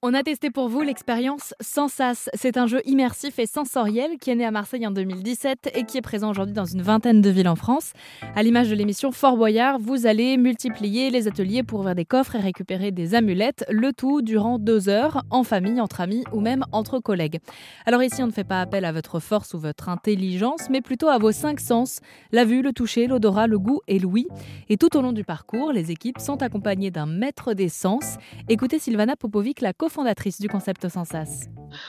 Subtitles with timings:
[0.00, 2.28] On a testé pour vous l'expérience Sensas.
[2.34, 5.98] C'est un jeu immersif et sensoriel qui est né à Marseille en 2017 et qui
[5.98, 7.94] est présent aujourd'hui dans une vingtaine de villes en France.
[8.36, 12.36] À l'image de l'émission Fort Boyard, vous allez multiplier les ateliers pour ouvrir des coffres
[12.36, 16.64] et récupérer des amulettes, le tout durant deux heures, en famille, entre amis ou même
[16.70, 17.40] entre collègues.
[17.84, 21.08] Alors ici, on ne fait pas appel à votre force ou votre intelligence, mais plutôt
[21.08, 21.98] à vos cinq sens,
[22.30, 24.28] la vue, le toucher, l'odorat, le goût et l'ouïe.
[24.68, 28.18] Et tout au long du parcours, les équipes sont accompagnées d'un maître des sens.
[28.48, 31.48] Écoutez Sylvana Popovic, la cofondatrice du concept Sensas.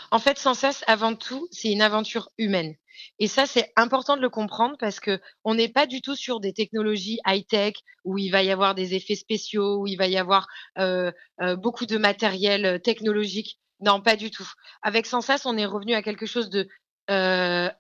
[0.10, 2.76] En fait, Sensas, avant tout, c'est une aventure humaine.
[3.20, 6.40] Et ça, c'est important de le comprendre parce que on n'est pas du tout sur
[6.40, 7.74] des technologies high-tech
[8.06, 11.58] où il va y avoir des effets spéciaux, où il va y avoir euh, euh,
[11.58, 13.60] beaucoup de matériel euh, technologique.
[13.82, 14.50] Non, pas du tout.
[14.82, 16.70] Avec Sensas, on est revenu à quelque chose de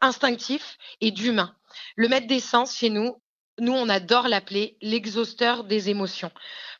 [0.01, 1.55] instinctif et d'humain.
[1.95, 3.21] Le maître des sens chez nous,
[3.59, 6.31] nous, on adore l'appeler l'exhausteur des émotions.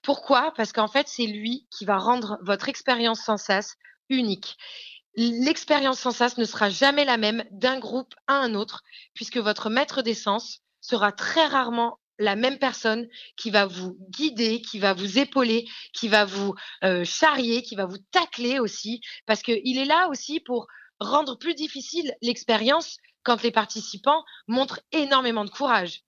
[0.01, 0.53] Pourquoi?
[0.55, 3.75] Parce qu'en fait, c'est lui qui va rendre votre expérience sans sas
[4.09, 4.57] unique.
[5.15, 9.69] L'expérience sans sas ne sera jamais la même d'un groupe à un autre, puisque votre
[9.69, 15.19] maître d'essence sera très rarement la même personne qui va vous guider, qui va vous
[15.19, 16.53] épauler, qui va vous
[16.83, 20.67] euh, charrier, qui va vous tacler aussi, parce qu'il est là aussi pour
[20.99, 26.01] rendre plus difficile l'expérience quand les participants montrent énormément de courage.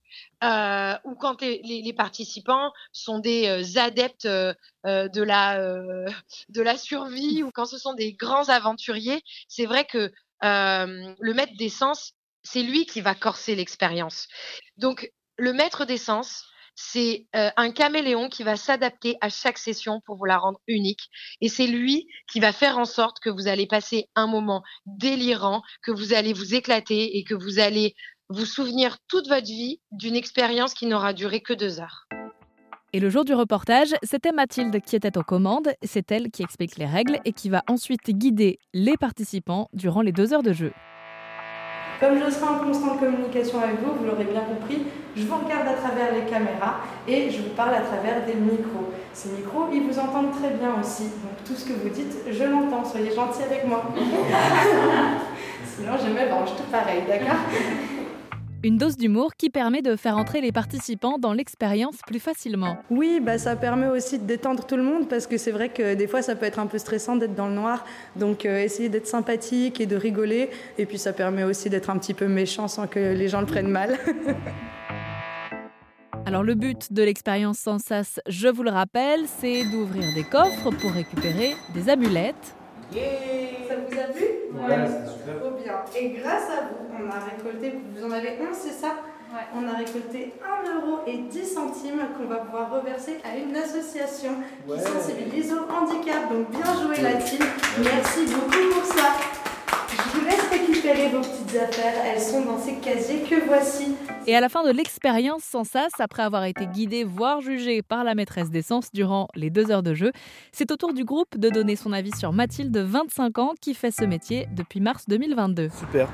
[0.44, 5.60] Euh, ou quand les, participants sont des euh, adeptes euh, de, la,
[6.50, 10.12] de la survie, ou quand ce sont des grands aventuriers, c'est vrai que
[10.44, 14.28] le maître d'essence, c'est lui qui va corser l'expérience.
[14.78, 20.26] Donc, le maître d'essence, c'est un caméléon qui va s'adapter à chaque session pour vous
[20.26, 21.10] la rendre unique.
[21.42, 25.62] Et c'est lui qui va faire en sorte que vous allez passer un moment délirant,
[25.84, 27.94] que vous allez vous éclater et que vous allez
[28.32, 32.08] vous souvenir toute votre vie d'une expérience qui n'aura duré que deux heures.
[32.94, 35.70] Et le jour du reportage, c'était Mathilde qui était aux commandes.
[35.84, 40.12] C'est elle qui explique les règles et qui va ensuite guider les participants durant les
[40.12, 40.74] deux heures de jeu.
[42.02, 44.80] Comme je serai en constante communication avec vous, vous l'aurez bien compris,
[45.16, 48.92] je vous regarde à travers les caméras et je vous parle à travers des micros.
[49.14, 51.04] Ces micros, ils vous entendent très bien aussi.
[51.04, 52.84] Donc tout ce que vous dites, je l'entends.
[52.84, 53.84] Soyez gentils avec moi.
[55.76, 57.38] Sinon, je me venge tout pareil, d'accord?
[58.64, 62.78] Une dose d'humour qui permet de faire entrer les participants dans l'expérience plus facilement.
[62.90, 65.96] Oui, bah ça permet aussi de détendre tout le monde parce que c'est vrai que
[65.96, 67.86] des fois ça peut être un peu stressant d'être dans le noir.
[68.16, 70.50] Donc euh, essayer d'être sympathique et de rigoler.
[70.78, 73.48] Et puis ça permet aussi d'être un petit peu méchant sans que les gens le
[73.48, 73.98] prennent mal.
[76.26, 80.70] Alors le but de l'expérience sans sas, je vous le rappelle, c'est d'ouvrir des coffres
[80.70, 82.56] pour récupérer des amulettes.
[82.94, 85.40] Ça vous a plu Ouais, c'est super.
[85.40, 85.76] Trop bien.
[85.96, 88.96] Et grâce à vous, on a récolté, vous en avez un, c'est ça
[89.34, 89.40] Ouais.
[89.56, 94.32] On a récolté 1 euro et 10 centimes qu'on va pouvoir reverser à une association
[94.68, 96.30] qui sensibilise au handicap.
[96.30, 97.40] Donc bien joué la team.
[97.82, 99.14] Merci beaucoup pour ça.
[100.74, 101.94] Vos petites affaires.
[102.06, 103.94] Elles sont dans ces casiers que voici.
[104.26, 108.06] Et à la fin de l'expérience sans sas, après avoir été guidé, voire jugé par
[108.06, 110.14] la maîtresse d'essence durant les deux heures de jeu,
[110.54, 113.92] c'est au tour du groupe de donner son avis sur Mathilde, 25 ans, qui fait
[113.92, 115.70] ce métier depuis mars 2022.
[115.78, 116.08] Super,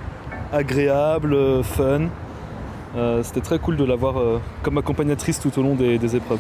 [0.52, 2.10] agréable, euh, fun.
[2.96, 6.40] Euh, c'était très cool de l'avoir euh, comme accompagnatrice tout au long des, épreuves.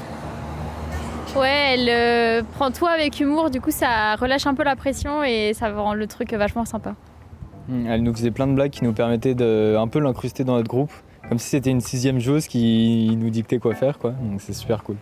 [1.35, 5.53] Ouais, elle prend tout avec humour, du coup ça relâche un peu la pression et
[5.53, 6.95] ça rend le truc vachement sympa.
[7.69, 10.69] Elle nous faisait plein de blagues qui nous permettaient de un peu l'incruster dans notre
[10.69, 10.91] groupe,
[11.27, 14.11] comme si c'était une sixième joueuse qui nous dictait quoi faire, quoi.
[14.11, 14.95] Donc c'est super cool.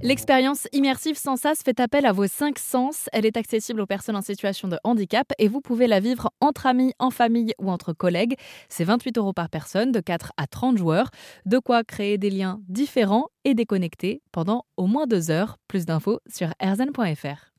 [0.00, 3.08] L'expérience immersive sans sas fait appel à vos cinq sens.
[3.12, 6.66] Elle est accessible aux personnes en situation de handicap et vous pouvez la vivre entre
[6.66, 8.36] amis, en famille ou entre collègues.
[8.68, 11.10] C'est 28 euros par personne, de 4 à 30 joueurs.
[11.46, 15.56] De quoi créer des liens différents et déconnectés pendant au moins deux heures.
[15.66, 17.52] Plus d'infos sur erzen.fr.